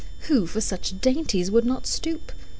[0.21, 2.31] Who for such dainties would not stoop?